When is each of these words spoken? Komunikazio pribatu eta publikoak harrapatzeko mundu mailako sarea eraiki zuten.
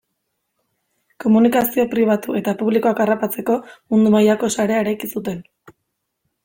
Komunikazio 1.23 1.85
pribatu 1.91 2.39
eta 2.41 2.55
publikoak 2.63 3.03
harrapatzeko 3.05 3.59
mundu 3.95 4.17
mailako 4.19 4.53
sarea 4.59 4.83
eraiki 4.87 5.13
zuten. 5.17 5.45